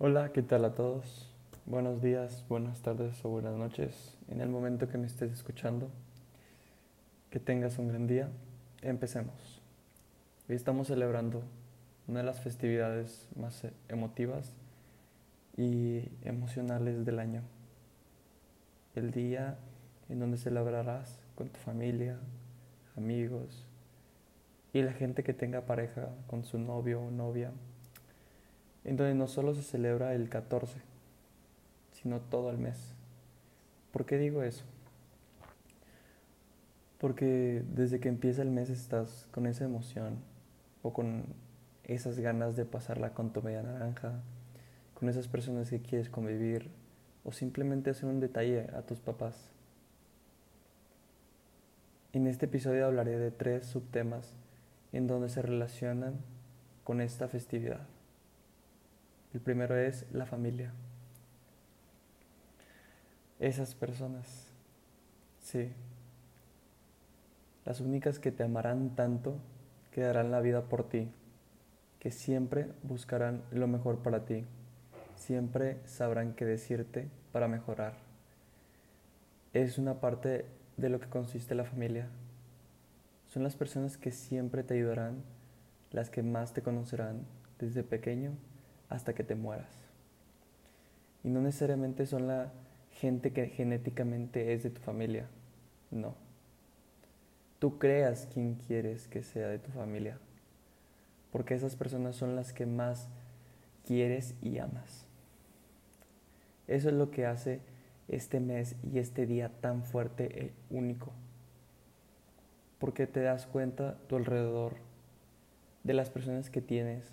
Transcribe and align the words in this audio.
Hola, 0.00 0.32
¿qué 0.32 0.42
tal 0.42 0.64
a 0.64 0.74
todos? 0.74 1.30
Buenos 1.66 2.02
días, 2.02 2.44
buenas 2.48 2.82
tardes 2.82 3.24
o 3.24 3.28
buenas 3.28 3.54
noches. 3.54 4.18
En 4.26 4.40
el 4.40 4.48
momento 4.48 4.88
que 4.88 4.98
me 4.98 5.06
estés 5.06 5.30
escuchando, 5.30 5.88
que 7.30 7.38
tengas 7.38 7.78
un 7.78 7.86
gran 7.86 8.08
día. 8.08 8.28
Empecemos. 8.82 9.62
Hoy 10.48 10.56
estamos 10.56 10.88
celebrando 10.88 11.44
una 12.08 12.18
de 12.18 12.26
las 12.26 12.40
festividades 12.40 13.28
más 13.36 13.68
emotivas 13.88 14.52
y 15.56 16.08
emocionales 16.24 17.06
del 17.06 17.20
año. 17.20 17.42
El 18.96 19.12
día 19.12 19.58
en 20.08 20.18
donde 20.18 20.38
celebrarás 20.38 21.20
con 21.36 21.50
tu 21.50 21.60
familia, 21.60 22.18
amigos 22.96 23.64
y 24.72 24.82
la 24.82 24.92
gente 24.92 25.22
que 25.22 25.34
tenga 25.34 25.66
pareja 25.66 26.08
con 26.26 26.44
su 26.44 26.58
novio 26.58 27.00
o 27.00 27.12
novia 27.12 27.52
en 28.84 28.96
donde 28.96 29.14
no 29.14 29.26
solo 29.26 29.54
se 29.54 29.62
celebra 29.62 30.14
el 30.14 30.28
14, 30.28 30.78
sino 31.92 32.20
todo 32.20 32.50
el 32.50 32.58
mes. 32.58 32.94
¿Por 33.92 34.06
qué 34.06 34.18
digo 34.18 34.42
eso? 34.42 34.64
Porque 36.98 37.62
desde 37.74 38.00
que 38.00 38.08
empieza 38.08 38.42
el 38.42 38.50
mes 38.50 38.70
estás 38.70 39.28
con 39.30 39.46
esa 39.46 39.64
emoción 39.64 40.18
o 40.82 40.92
con 40.92 41.24
esas 41.84 42.18
ganas 42.18 42.56
de 42.56 42.64
pasarla 42.64 43.14
con 43.14 43.32
tu 43.32 43.42
media 43.42 43.62
naranja, 43.62 44.20
con 44.94 45.08
esas 45.08 45.28
personas 45.28 45.70
que 45.70 45.80
quieres 45.80 46.08
convivir 46.08 46.70
o 47.24 47.32
simplemente 47.32 47.90
hacer 47.90 48.08
un 48.08 48.20
detalle 48.20 48.68
a 48.74 48.82
tus 48.82 49.00
papás. 49.00 49.50
En 52.12 52.26
este 52.26 52.46
episodio 52.46 52.86
hablaré 52.86 53.18
de 53.18 53.30
tres 53.30 53.66
subtemas 53.66 54.34
en 54.92 55.06
donde 55.06 55.28
se 55.28 55.42
relacionan 55.42 56.14
con 56.84 57.00
esta 57.00 57.28
festividad. 57.28 57.93
El 59.34 59.40
primero 59.40 59.76
es 59.76 60.06
la 60.12 60.26
familia. 60.26 60.72
Esas 63.40 63.74
personas, 63.74 64.46
sí, 65.40 65.72
las 67.64 67.80
únicas 67.80 68.20
que 68.20 68.30
te 68.30 68.44
amarán 68.44 68.94
tanto, 68.94 69.36
que 69.90 70.02
darán 70.02 70.30
la 70.30 70.40
vida 70.40 70.62
por 70.62 70.88
ti, 70.88 71.10
que 71.98 72.12
siempre 72.12 72.68
buscarán 72.84 73.42
lo 73.50 73.66
mejor 73.66 73.98
para 73.98 74.24
ti, 74.24 74.44
siempre 75.16 75.80
sabrán 75.84 76.34
qué 76.34 76.44
decirte 76.44 77.08
para 77.32 77.48
mejorar. 77.48 77.94
Es 79.52 79.78
una 79.78 79.94
parte 79.94 80.46
de 80.76 80.90
lo 80.90 81.00
que 81.00 81.08
consiste 81.08 81.56
la 81.56 81.64
familia. 81.64 82.06
Son 83.26 83.42
las 83.42 83.56
personas 83.56 83.98
que 83.98 84.12
siempre 84.12 84.62
te 84.62 84.74
ayudarán, 84.74 85.24
las 85.90 86.08
que 86.08 86.22
más 86.22 86.52
te 86.52 86.62
conocerán 86.62 87.26
desde 87.58 87.82
pequeño 87.82 88.36
hasta 88.88 89.14
que 89.14 89.24
te 89.24 89.34
mueras. 89.34 89.84
Y 91.22 91.28
no 91.28 91.40
necesariamente 91.40 92.06
son 92.06 92.26
la 92.26 92.52
gente 92.92 93.32
que 93.32 93.48
genéticamente 93.48 94.52
es 94.52 94.62
de 94.62 94.70
tu 94.70 94.80
familia, 94.80 95.26
no. 95.90 96.14
Tú 97.58 97.78
creas 97.78 98.28
quien 98.32 98.54
quieres 98.54 99.08
que 99.08 99.22
sea 99.22 99.48
de 99.48 99.58
tu 99.58 99.70
familia, 99.70 100.18
porque 101.32 101.54
esas 101.54 101.76
personas 101.76 102.16
son 102.16 102.36
las 102.36 102.52
que 102.52 102.66
más 102.66 103.08
quieres 103.86 104.34
y 104.42 104.58
amas. 104.58 105.06
Eso 106.66 106.88
es 106.88 106.94
lo 106.94 107.10
que 107.10 107.26
hace 107.26 107.60
este 108.08 108.40
mes 108.40 108.76
y 108.92 108.98
este 108.98 109.26
día 109.26 109.50
tan 109.60 109.82
fuerte 109.82 110.46
e 110.46 110.52
único, 110.70 111.12
porque 112.78 113.06
te 113.06 113.20
das 113.20 113.46
cuenta 113.46 113.96
tu 114.08 114.16
alrededor 114.16 114.76
de 115.84 115.94
las 115.94 116.10
personas 116.10 116.50
que 116.50 116.60
tienes 116.60 117.10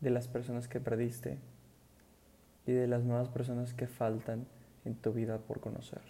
de 0.00 0.10
las 0.10 0.28
personas 0.28 0.68
que 0.68 0.80
perdiste 0.80 1.38
y 2.66 2.72
de 2.72 2.86
las 2.86 3.04
nuevas 3.04 3.28
personas 3.28 3.74
que 3.74 3.86
faltan 3.86 4.46
en 4.84 4.94
tu 4.94 5.12
vida 5.12 5.38
por 5.38 5.60
conocer. 5.60 6.02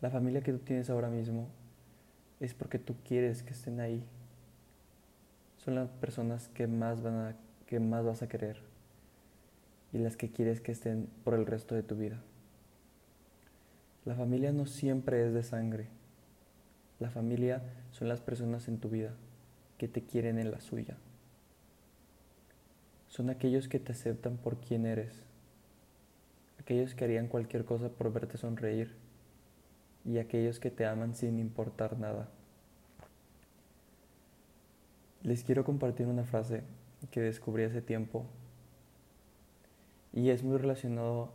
La 0.00 0.10
familia 0.10 0.42
que 0.42 0.52
tú 0.52 0.58
tienes 0.58 0.90
ahora 0.90 1.08
mismo 1.08 1.48
es 2.40 2.52
porque 2.52 2.78
tú 2.78 2.94
quieres 3.06 3.42
que 3.42 3.52
estén 3.52 3.80
ahí. 3.80 4.04
Son 5.56 5.74
las 5.74 5.88
personas 5.88 6.48
que 6.48 6.66
más, 6.66 7.02
van 7.02 7.14
a, 7.14 7.36
que 7.66 7.80
más 7.80 8.04
vas 8.04 8.22
a 8.22 8.28
querer 8.28 8.58
y 9.92 9.98
las 9.98 10.16
que 10.16 10.30
quieres 10.30 10.60
que 10.60 10.72
estén 10.72 11.08
por 11.22 11.34
el 11.34 11.46
resto 11.46 11.74
de 11.74 11.82
tu 11.82 11.96
vida. 11.96 12.20
La 14.04 14.14
familia 14.14 14.52
no 14.52 14.66
siempre 14.66 15.26
es 15.26 15.32
de 15.32 15.42
sangre. 15.42 15.88
La 17.00 17.10
familia 17.10 17.62
son 17.92 18.08
las 18.08 18.20
personas 18.20 18.68
en 18.68 18.78
tu 18.78 18.90
vida 18.90 19.14
que 19.78 19.88
te 19.88 20.02
quieren 20.02 20.38
en 20.38 20.50
la 20.50 20.60
suya 20.60 20.96
son 23.14 23.30
aquellos 23.30 23.68
que 23.68 23.78
te 23.78 23.92
aceptan 23.92 24.38
por 24.38 24.56
quien 24.56 24.86
eres, 24.86 25.22
aquellos 26.58 26.96
que 26.96 27.04
harían 27.04 27.28
cualquier 27.28 27.64
cosa 27.64 27.88
por 27.88 28.12
verte 28.12 28.38
sonreír 28.38 28.96
y 30.04 30.18
aquellos 30.18 30.58
que 30.58 30.72
te 30.72 30.84
aman 30.84 31.14
sin 31.14 31.38
importar 31.38 31.96
nada. 31.96 32.28
Les 35.22 35.44
quiero 35.44 35.64
compartir 35.64 36.08
una 36.08 36.24
frase 36.24 36.64
que 37.12 37.20
descubrí 37.20 37.62
hace 37.62 37.80
tiempo 37.80 38.26
y 40.12 40.30
es 40.30 40.42
muy 40.42 40.58
relacionado 40.58 41.32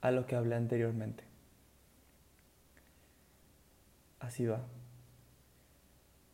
a 0.00 0.12
lo 0.12 0.26
que 0.26 0.36
hablé 0.36 0.54
anteriormente. 0.54 1.24
Así 4.20 4.46
va. 4.46 4.64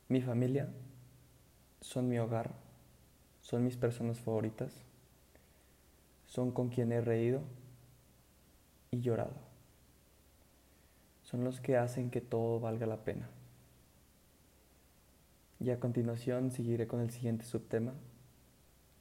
Mi 0.08 0.20
familia 0.20 0.68
son 1.80 2.10
mi 2.10 2.18
hogar 2.18 2.69
son 3.50 3.64
mis 3.64 3.76
personas 3.76 4.20
favoritas, 4.20 4.72
son 6.24 6.52
con 6.52 6.68
quien 6.68 6.92
he 6.92 7.00
reído 7.00 7.40
y 8.92 9.00
llorado, 9.00 9.34
son 11.24 11.42
los 11.42 11.60
que 11.60 11.76
hacen 11.76 12.12
que 12.12 12.20
todo 12.20 12.60
valga 12.60 12.86
la 12.86 12.98
pena. 13.02 13.28
Y 15.58 15.70
a 15.70 15.80
continuación 15.80 16.52
seguiré 16.52 16.86
con 16.86 17.00
el 17.00 17.10
siguiente 17.10 17.44
subtema, 17.44 17.92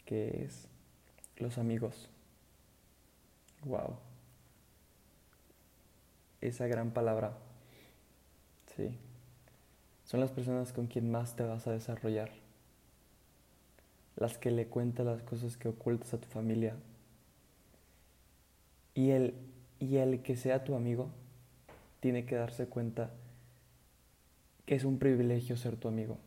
que 0.04 0.46
es 0.46 0.68
los 1.38 1.59
amigos. 1.59 2.09
Wow. 3.66 3.98
Esa 6.42 6.66
gran 6.66 6.90
palabra. 6.90 7.38
Sí. 8.76 8.98
Son 10.06 10.20
las 10.20 10.32
personas 10.32 10.74
con 10.74 10.88
quien 10.88 11.12
más 11.12 11.36
te 11.36 11.44
vas 11.44 11.68
a 11.68 11.72
desarrollar 11.72 12.49
las 14.19 14.38
que 14.38 14.52
le 14.52 14.68
cuentas 14.68 15.06
las 15.06 15.24
cosas 15.24 15.56
que 15.56 15.69
ocultas 15.69 16.13
a 16.13 16.19
tu 16.19 16.28
familia. 16.28 16.75
Y 18.94 19.12
el, 19.12 19.34
y 19.80 19.96
el 19.96 20.22
que 20.22 20.35
sea 20.35 20.66
tu 20.66 20.75
amigo 20.75 21.09
tiene 22.02 22.25
que 22.25 22.35
darse 22.35 22.68
cuenta 22.68 23.12
que 24.66 24.75
es 24.75 24.84
un 24.84 25.00
privilegio 25.00 25.56
ser 25.56 25.78
tu 25.78 25.88
amigo. 25.88 26.18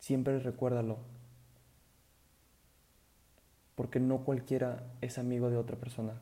Siempre 0.00 0.40
recuérdalo. 0.40 0.98
Porque 3.76 4.00
no 4.00 4.24
cualquiera 4.24 4.82
es 5.00 5.16
amigo 5.16 5.48
de 5.48 5.56
otra 5.58 5.76
persona. 5.76 6.20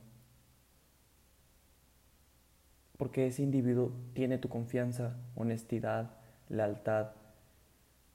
Porque 2.98 3.26
ese 3.26 3.42
individuo 3.42 3.90
tiene 4.12 4.36
tu 4.36 4.50
confianza, 4.50 5.16
honestidad, 5.34 6.10
lealtad 6.50 7.12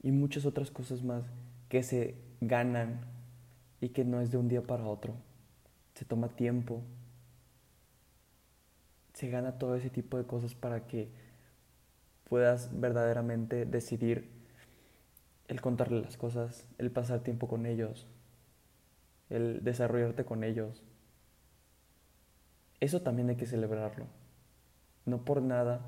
y 0.04 0.12
muchas 0.12 0.46
otras 0.46 0.70
cosas 0.70 1.04
más 1.04 1.24
que 1.68 1.82
se 1.82 2.16
ganan 2.48 3.02
y 3.82 3.90
que 3.90 4.06
no 4.06 4.22
es 4.22 4.32
de 4.32 4.38
un 4.38 4.48
día 4.48 4.62
para 4.62 4.86
otro. 4.86 5.14
Se 5.94 6.06
toma 6.06 6.30
tiempo. 6.30 6.82
Se 9.14 9.30
gana 9.30 9.58
todo 9.58 9.76
ese 9.76 9.90
tipo 9.90 10.18
de 10.18 10.26
cosas 10.26 10.56
para 10.56 10.88
que 10.88 11.10
puedas 12.30 12.70
verdaderamente 12.80 13.66
decidir 13.66 14.32
el 15.48 15.62
contarle 15.62 16.02
las 16.02 16.18
cosas, 16.18 16.66
el 16.78 16.90
pasar 16.90 17.20
tiempo 17.20 17.48
con 17.48 17.66
ellos, 17.66 18.08
el 19.30 19.64
desarrollarte 19.64 20.26
con 20.26 20.44
ellos. 20.44 20.82
Eso 22.80 23.02
también 23.02 23.30
hay 23.30 23.36
que 23.36 23.46
celebrarlo. 23.46 24.08
No 25.06 25.26
por 25.26 25.42
nada 25.42 25.82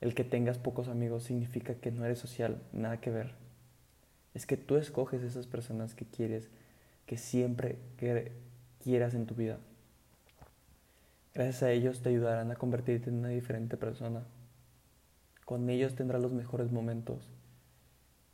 el 0.00 0.14
que 0.14 0.24
tengas 0.24 0.58
pocos 0.58 0.88
amigos 0.88 1.24
significa 1.24 1.74
que 1.74 1.90
no 1.90 2.04
eres 2.04 2.18
social, 2.18 2.62
nada 2.72 3.00
que 3.00 3.10
ver. 3.10 3.45
Es 4.36 4.44
que 4.44 4.58
tú 4.58 4.76
escoges 4.76 5.22
esas 5.22 5.46
personas 5.46 5.94
que 5.94 6.04
quieres, 6.04 6.50
que 7.06 7.16
siempre 7.16 7.78
quieras 8.82 9.14
en 9.14 9.24
tu 9.24 9.34
vida. 9.34 9.56
Gracias 11.32 11.62
a 11.62 11.70
ellos 11.70 12.02
te 12.02 12.10
ayudarán 12.10 12.50
a 12.50 12.56
convertirte 12.56 13.08
en 13.08 13.20
una 13.20 13.30
diferente 13.30 13.78
persona. 13.78 14.24
Con 15.46 15.70
ellos 15.70 15.94
tendrás 15.94 16.20
los 16.20 16.34
mejores 16.34 16.70
momentos 16.70 17.30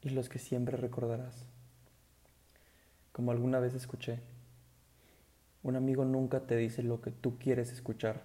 y 0.03 0.11
los 0.11 0.29
que 0.29 0.41
siempre 0.41 0.77
recordarás. 0.77 1.47
Como 3.13 3.31
alguna 3.31 3.61
vez 3.61 3.75
escuché, 3.75 4.19
un 5.63 5.77
amigo 5.77 6.05
nunca 6.05 6.41
te 6.41 6.57
dice 6.57 6.83
lo 6.83 7.01
que 7.01 7.13
tú 7.13 7.39
quieres 7.39 7.71
escuchar, 7.71 8.25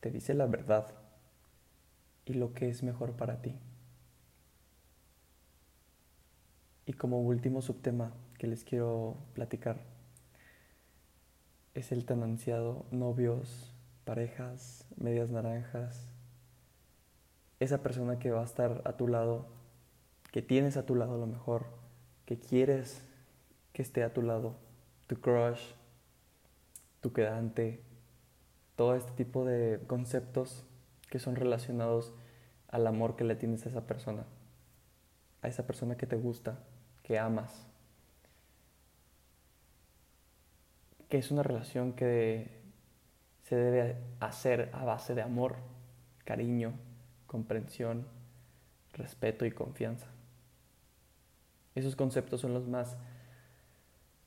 te 0.00 0.10
dice 0.10 0.32
la 0.32 0.46
verdad 0.46 0.94
y 2.24 2.32
lo 2.32 2.54
que 2.54 2.70
es 2.70 2.82
mejor 2.82 3.16
para 3.16 3.42
ti. 3.42 3.54
Y 6.88 6.94
como 6.94 7.20
último 7.20 7.60
subtema 7.60 8.14
que 8.38 8.46
les 8.46 8.64
quiero 8.64 9.18
platicar 9.34 9.82
es 11.74 11.92
el 11.92 12.06
tan 12.06 12.22
ansiado 12.22 12.86
novios, 12.90 13.74
parejas, 14.06 14.86
medias 14.96 15.30
naranjas, 15.30 16.08
esa 17.60 17.82
persona 17.82 18.18
que 18.18 18.30
va 18.30 18.40
a 18.40 18.44
estar 18.44 18.80
a 18.86 18.96
tu 18.96 19.06
lado, 19.06 19.48
que 20.32 20.40
tienes 20.40 20.78
a 20.78 20.86
tu 20.86 20.94
lado 20.94 21.16
a 21.16 21.18
lo 21.18 21.26
mejor, 21.26 21.66
que 22.24 22.38
quieres 22.38 23.04
que 23.74 23.82
esté 23.82 24.02
a 24.02 24.14
tu 24.14 24.22
lado, 24.22 24.56
tu 25.08 25.20
crush, 25.20 25.60
tu 27.02 27.12
quedante, 27.12 27.82
todo 28.76 28.94
este 28.94 29.12
tipo 29.12 29.44
de 29.44 29.78
conceptos 29.86 30.64
que 31.10 31.18
son 31.18 31.36
relacionados 31.36 32.14
al 32.68 32.86
amor 32.86 33.14
que 33.14 33.24
le 33.24 33.36
tienes 33.36 33.66
a 33.66 33.68
esa 33.68 33.86
persona, 33.86 34.24
a 35.42 35.48
esa 35.48 35.66
persona 35.66 35.98
que 35.98 36.06
te 36.06 36.16
gusta, 36.16 36.64
que 37.08 37.18
amas. 37.18 37.66
Que 41.08 41.16
es 41.16 41.30
una 41.30 41.42
relación 41.42 41.94
que 41.94 42.60
se 43.44 43.56
debe 43.56 43.96
hacer 44.20 44.68
a 44.74 44.84
base 44.84 45.14
de 45.14 45.22
amor, 45.22 45.56
cariño, 46.26 46.74
comprensión, 47.26 48.06
respeto 48.92 49.46
y 49.46 49.50
confianza. 49.50 50.06
Esos 51.74 51.96
conceptos 51.96 52.42
son 52.42 52.52
los 52.52 52.68
más 52.68 52.98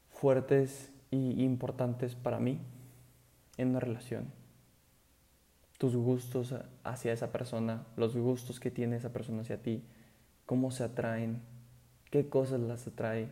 fuertes 0.09 0.91
y 1.11 1.43
importantes 1.43 2.15
para 2.15 2.39
mí 2.39 2.59
en 3.57 3.69
una 3.69 3.79
relación. 3.79 4.31
Tus 5.77 5.95
gustos 5.95 6.55
hacia 6.83 7.13
esa 7.13 7.31
persona, 7.31 7.85
los 7.95 8.15
gustos 8.15 8.59
que 8.59 8.71
tiene 8.71 8.95
esa 8.95 9.13
persona 9.13 9.41
hacia 9.41 9.61
ti, 9.61 9.83
cómo 10.47 10.71
se 10.71 10.83
atraen, 10.83 11.41
qué 12.11 12.29
cosas 12.29 12.59
las 12.59 12.85
atrae, 12.85 13.31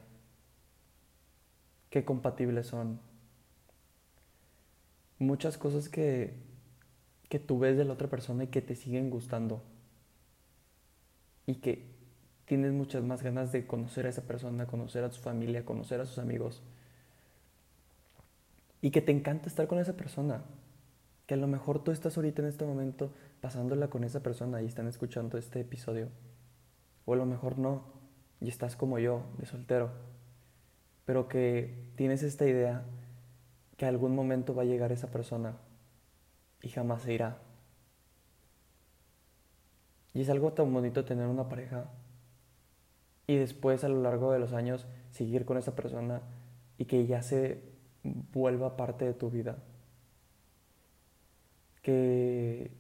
qué 1.92 2.04
compatibles 2.04 2.68
son. 2.68 3.00
Muchas 5.20 5.58
cosas 5.58 5.90
que, 5.90 6.34
que 7.28 7.40
tú 7.40 7.60
ves 7.60 7.78
de 7.78 7.86
la 7.86 7.94
otra 7.94 8.08
persona 8.08 8.46
y 8.46 8.48
que 8.48 8.62
te 8.62 8.76
siguen 8.76 9.10
gustando 9.10 9.62
y 11.46 11.56
que 11.56 11.86
tienes 12.46 12.72
muchas 12.72 13.04
más 13.04 13.22
ganas 13.22 13.52
de 13.52 13.68
conocer 13.68 14.06
a 14.06 14.10
esa 14.10 14.24
persona, 14.24 14.66
conocer 14.66 15.04
a 15.04 15.12
su 15.12 15.22
familia, 15.22 15.66
conocer 15.66 16.00
a 16.00 16.06
sus 16.06 16.18
amigos 16.18 16.64
y 18.82 18.92
que 18.92 19.02
te 19.02 19.12
encanta 19.12 19.48
estar 19.48 19.68
con 19.68 19.78
esa 19.78 19.98
persona. 19.98 20.44
Que 21.26 21.34
a 21.34 21.38
lo 21.38 21.48
mejor 21.48 21.84
tú 21.84 21.92
estás 21.92 22.18
ahorita 22.18 22.42
en 22.42 22.48
este 22.48 22.66
momento 22.66 23.12
pasándola 23.42 23.90
con 23.90 24.04
esa 24.04 24.24
persona 24.24 24.62
y 24.62 24.66
están 24.66 24.88
escuchando 24.88 25.38
este 25.38 25.60
episodio. 25.60 26.08
O 27.06 27.14
a 27.14 27.18
lo 27.18 27.26
mejor 27.26 27.60
no 27.60 27.99
y 28.42 28.50
estás 28.50 28.76
como 28.76 29.00
yo, 29.00 29.24
de 29.38 29.46
soltero, 29.46 29.92
pero 31.06 31.28
que 31.28 31.78
tienes 31.96 32.24
esta 32.24 32.46
idea 32.46 32.84
que 33.78 33.86
algún 33.86 34.16
momento 34.16 34.54
va 34.54 34.64
a 34.64 34.66
llegar 34.66 34.92
esa 34.92 35.12
persona 35.12 35.58
y 36.62 36.70
jamás 36.70 37.04
se 37.04 37.14
irá. 37.14 37.38
Y 40.14 40.22
es 40.22 40.30
algo 40.30 40.54
tan 40.54 40.74
bonito 40.74 41.06
tener 41.06 41.28
una 41.28 41.50
pareja 41.50 41.90
y 43.28 43.36
después 43.36 43.84
a 43.84 43.90
lo 43.90 44.02
largo 44.02 44.32
de 44.32 44.40
los 44.40 44.54
años 44.54 44.88
seguir 45.12 45.46
con 45.46 45.58
esa 45.58 45.76
persona 45.76 46.22
y 46.78 46.86
que 46.86 47.06
ya 47.06 47.22
se 47.22 47.62
vuelva 48.04 48.76
parte 48.76 49.06
de 49.06 49.14
tu 49.14 49.30
vida. 49.30 49.58
Que 51.82 52.72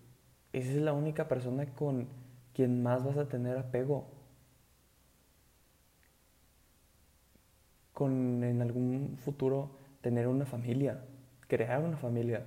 esa 0.53 0.71
es 0.71 0.77
la 0.77 0.93
única 0.93 1.27
persona 1.27 1.65
con 1.75 2.07
quien 2.53 2.81
más 2.81 3.03
vas 3.03 3.17
a 3.17 3.27
tener 3.27 3.57
apego. 3.57 4.18
Con 7.99 8.45
en 8.45 8.61
algún 8.61 9.17
futuro 9.17 9.71
tener 9.99 10.29
una 10.29 10.45
familia, 10.45 11.03
crear 11.49 11.83
una 11.83 11.97
familia. 11.97 12.45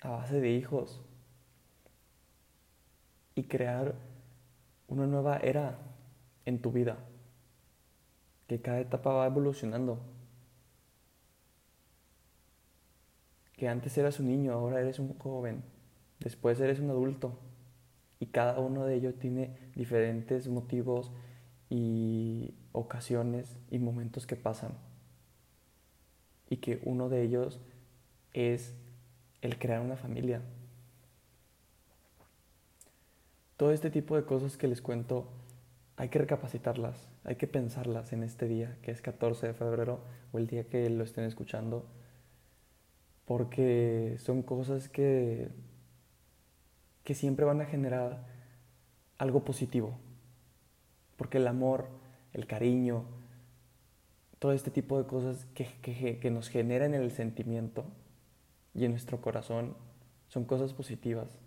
A 0.00 0.10
base 0.10 0.40
de 0.40 0.52
hijos. 0.52 1.00
Y 3.34 3.42
crear 3.44 3.96
una 4.86 5.08
nueva 5.08 5.38
era 5.38 5.76
en 6.44 6.62
tu 6.62 6.70
vida, 6.70 6.98
que 8.46 8.60
cada 8.60 8.78
etapa 8.78 9.12
va 9.12 9.26
evolucionando. 9.26 9.98
Que 13.54 13.68
antes 13.68 13.98
eras 13.98 14.20
un 14.20 14.28
niño, 14.28 14.52
ahora 14.52 14.80
eres 14.80 15.00
un 15.00 15.18
joven, 15.18 15.64
después 16.20 16.60
eres 16.60 16.78
un 16.78 16.90
adulto. 16.90 17.40
Y 18.20 18.26
cada 18.26 18.60
uno 18.60 18.84
de 18.84 18.94
ellos 18.94 19.18
tiene 19.18 19.56
diferentes 19.74 20.46
motivos 20.46 21.10
y 21.70 22.54
ocasiones 22.72 23.56
y 23.70 23.78
momentos 23.78 24.26
que 24.26 24.36
pasan. 24.36 24.72
Y 26.48 26.58
que 26.58 26.80
uno 26.84 27.08
de 27.08 27.22
ellos 27.22 27.60
es 28.32 28.74
el 29.42 29.58
crear 29.58 29.80
una 29.80 29.96
familia. 29.96 30.42
Todo 33.56 33.72
este 33.72 33.90
tipo 33.90 34.16
de 34.16 34.24
cosas 34.24 34.56
que 34.56 34.68
les 34.68 34.80
cuento 34.80 35.28
hay 35.96 36.10
que 36.10 36.20
recapacitarlas, 36.20 37.08
hay 37.24 37.34
que 37.34 37.48
pensarlas 37.48 38.12
en 38.12 38.22
este 38.22 38.46
día, 38.46 38.76
que 38.82 38.92
es 38.92 39.02
14 39.02 39.48
de 39.48 39.54
febrero, 39.54 40.00
o 40.32 40.38
el 40.38 40.46
día 40.46 40.62
que 40.62 40.88
lo 40.88 41.02
estén 41.02 41.24
escuchando, 41.24 41.84
porque 43.24 44.14
son 44.20 44.42
cosas 44.42 44.88
que, 44.88 45.48
que 47.02 47.14
siempre 47.14 47.44
van 47.44 47.60
a 47.60 47.66
generar 47.66 48.24
algo 49.18 49.44
positivo, 49.44 49.98
porque 51.18 51.36
el 51.36 51.46
amor 51.46 51.88
el 52.32 52.46
cariño, 52.46 53.04
todo 54.38 54.52
este 54.52 54.70
tipo 54.70 54.98
de 54.98 55.06
cosas 55.08 55.46
que, 55.54 56.30
nos 56.30 56.48
generan 56.48 56.94
el 56.94 57.10
sentimiento 57.10 57.84
y 58.74 58.84
en 58.84 58.92
nuestro 58.92 59.20
corazón 59.20 59.76
son 60.28 60.44
cosas 60.44 60.72
positivas 60.72 61.38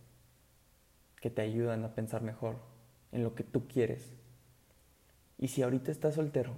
que 1.21 1.29
te 1.29 1.41
ayudan 1.41 1.85
a 1.85 1.95
pensar 1.95 2.23
mejor 2.23 2.57
en 3.11 3.23
lo 3.23 3.35
que 3.35 3.43
tú 3.43 3.67
quieres. 3.67 4.13
Y 5.37 5.47
si 5.47 5.61
ahorita 5.61 5.91
estás 5.91 6.15
soltero, 6.15 6.55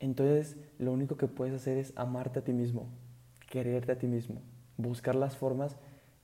entonces 0.00 0.56
lo 0.78 0.92
único 0.92 1.16
que 1.16 1.28
puedes 1.28 1.54
hacer 1.54 1.76
es 1.76 1.92
amarte 1.96 2.38
a 2.38 2.44
ti 2.44 2.52
mismo, 2.52 2.88
quererte 3.50 3.92
a 3.92 3.98
ti 3.98 4.06
mismo, 4.06 4.40
buscar 4.76 5.14
las 5.16 5.36
formas 5.36 5.76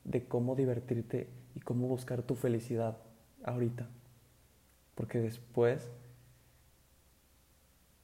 de 0.05 0.27
cómo 0.27 0.55
divertirte 0.55 1.29
y 1.55 1.61
cómo 1.61 1.87
buscar 1.89 2.23
tu 2.23 2.35
felicidad 2.35 2.99
ahorita. 3.45 3.89
Porque 4.95 5.21
después 5.21 5.89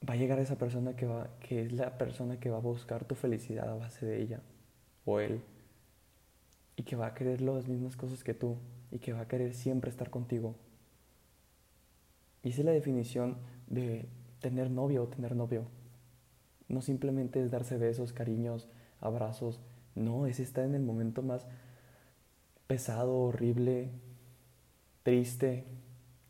va 0.09 0.15
a 0.15 0.17
llegar 0.17 0.39
esa 0.39 0.57
persona 0.57 0.97
que, 0.97 1.07
va, 1.07 1.31
que 1.41 1.63
es 1.63 1.73
la 1.73 1.99
persona 1.99 2.39
que 2.39 2.51
va 2.51 2.59
a 2.59 2.61
buscar 2.61 3.05
tu 3.05 3.15
felicidad 3.15 3.69
a 3.69 3.75
base 3.75 4.07
de 4.07 4.23
ella 4.23 4.41
o 5.05 5.21
él. 5.21 5.43
Y 6.77 6.83
que 6.83 6.97
va 6.97 7.07
a 7.07 7.15
querer 7.15 7.41
las 7.41 7.69
mismas 7.69 7.97
cosas 7.97 8.23
que 8.23 8.35
tú 8.35 8.57
y 8.91 8.99
que 8.99 9.13
va 9.13 9.21
a 9.21 9.29
querer 9.29 9.55
siempre 9.55 9.91
estar 9.91 10.11
contigo. 10.11 10.55
Y 12.43 12.51
esa 12.51 12.61
es 12.61 12.67
la 12.67 12.73
definición 12.73 13.39
de 13.67 14.09
tener 14.41 14.71
novio 14.71 15.03
o 15.03 15.09
tener 15.09 15.35
novio. 15.35 15.65
No 16.69 16.83
simplemente 16.83 17.43
es 17.43 17.51
darse 17.51 17.79
besos, 17.79 18.13
cariños, 18.13 18.69
abrazos. 19.01 19.61
No, 19.95 20.27
es 20.27 20.41
estar 20.41 20.65
en 20.65 20.75
el 20.75 20.83
momento 20.83 21.23
más 21.23 21.47
pesado, 22.67 23.17
horrible, 23.19 23.91
triste, 25.03 25.65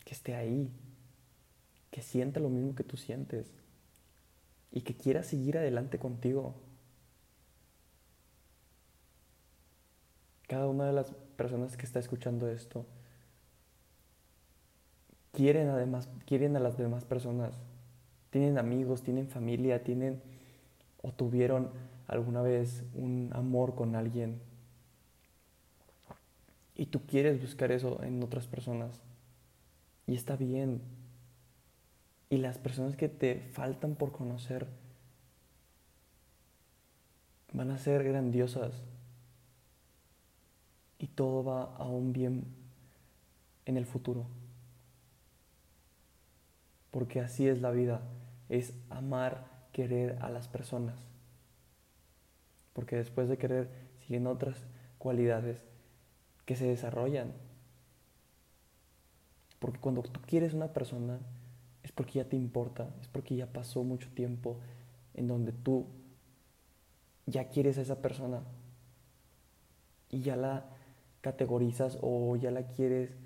que 0.06 0.14
esté 0.14 0.36
ahí, 0.36 0.70
que 1.90 2.00
sienta 2.00 2.38
lo 2.38 2.48
mismo 2.48 2.76
que 2.76 2.84
tú 2.84 2.96
sientes 2.96 3.52
y 4.70 4.82
que 4.82 4.94
quiera 4.94 5.25
seguir 5.25 5.58
adelante 5.58 5.98
contigo. 5.98 6.54
Cada 10.46 10.68
una 10.68 10.86
de 10.86 10.92
las 10.92 11.10
personas 11.36 11.76
que 11.76 11.84
está 11.84 11.98
escuchando 11.98 12.48
esto 12.48 12.86
quieren 15.32 15.68
además 15.68 16.08
quieren 16.25 16.54
a 16.54 16.60
las 16.60 16.78
demás 16.78 17.04
personas. 17.04 17.52
Tienen 18.30 18.58
amigos, 18.58 19.02
tienen 19.02 19.28
familia, 19.28 19.82
tienen 19.82 20.22
o 21.02 21.10
tuvieron 21.10 21.72
alguna 22.06 22.42
vez 22.42 22.84
un 22.94 23.30
amor 23.32 23.75
con 23.75 23.96
alguien. 23.96 24.40
Y 26.76 26.86
tú 26.86 27.00
quieres 27.06 27.40
buscar 27.40 27.72
eso 27.72 28.00
en 28.04 28.22
otras 28.22 28.46
personas. 28.46 29.02
Y 30.06 30.14
está 30.14 30.36
bien. 30.36 30.82
Y 32.30 32.38
las 32.38 32.58
personas 32.58 32.96
que 32.96 33.08
te 33.08 33.40
faltan 33.52 33.94
por 33.94 34.12
conocer 34.12 34.66
van 37.52 37.70
a 37.70 37.78
ser 37.78 38.04
grandiosas. 38.04 38.72
Y 40.98 41.08
todo 41.08 41.44
va 41.44 41.76
a 41.76 41.84
un 41.84 42.12
bien 42.12 42.44
en 43.64 43.76
el 43.76 43.86
futuro. 43.86 44.26
Porque 46.90 47.20
así 47.20 47.46
es 47.48 47.60
la 47.60 47.70
vida. 47.70 48.02
Es 48.48 48.75
amar, 48.90 49.68
querer 49.72 50.18
a 50.22 50.30
las 50.30 50.48
personas. 50.48 50.98
Porque 52.72 52.96
después 52.96 53.28
de 53.28 53.38
querer 53.38 53.68
siguen 54.06 54.26
otras 54.26 54.64
cualidades 54.98 55.58
que 56.44 56.56
se 56.56 56.66
desarrollan 56.66 57.32
Porque 59.58 59.80
cuando 59.80 60.02
tú 60.02 60.20
quieres 60.26 60.54
una 60.54 60.72
persona 60.72 61.18
es 61.82 61.92
porque 61.92 62.14
ya 62.14 62.25
te 62.25 62.36
importa, 62.36 62.88
es 63.00 63.08
porque 63.08 63.36
ya 63.36 63.46
pasó 63.46 63.84
mucho 63.84 64.08
tiempo 64.10 64.58
en 65.14 65.28
donde 65.28 65.52
tú 65.52 65.86
ya 67.26 67.48
quieres 67.48 67.78
a 67.78 67.82
esa 67.82 68.02
persona 68.02 68.42
y 70.10 70.20
ya 70.20 70.36
la 70.36 70.66
categorizas 71.20 71.98
o 72.00 72.36
ya 72.36 72.50
la 72.50 72.66
quieres 72.68 73.16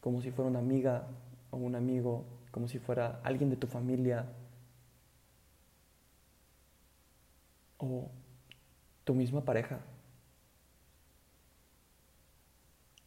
como 0.00 0.22
si 0.22 0.30
fuera 0.30 0.50
una 0.50 0.60
amiga 0.60 1.08
o 1.50 1.56
un 1.56 1.74
amigo, 1.74 2.24
como 2.50 2.68
si 2.68 2.78
fuera 2.78 3.20
alguien 3.24 3.50
de 3.50 3.56
tu 3.56 3.66
familia 3.66 4.26
o 7.78 8.08
tu 9.04 9.14
misma 9.14 9.44
pareja. 9.44 9.80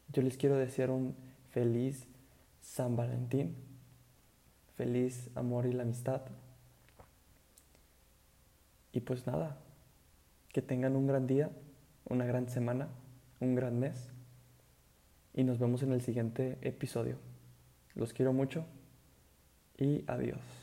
Yo 0.09 0.21
les 0.21 0.35
quiero 0.37 0.57
desear 0.57 0.89
un 0.89 1.15
feliz 1.51 2.07
San 2.61 2.95
Valentín, 2.95 3.55
feliz 4.75 5.29
amor 5.35 5.65
y 5.65 5.73
la 5.73 5.83
amistad. 5.83 6.21
Y 8.93 9.01
pues 9.01 9.27
nada, 9.27 9.57
que 10.49 10.61
tengan 10.61 10.95
un 10.95 11.07
gran 11.07 11.27
día, 11.27 11.49
una 12.05 12.25
gran 12.25 12.49
semana, 12.49 12.89
un 13.39 13.55
gran 13.55 13.79
mes. 13.79 14.11
Y 15.33 15.43
nos 15.43 15.59
vemos 15.59 15.81
en 15.83 15.91
el 15.91 16.01
siguiente 16.01 16.57
episodio. 16.61 17.17
Los 17.95 18.13
quiero 18.13 18.33
mucho 18.33 18.65
y 19.77 20.03
adiós. 20.07 20.60